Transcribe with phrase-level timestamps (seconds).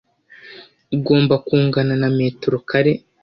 [0.95, 2.93] ugomba kungana na metero kare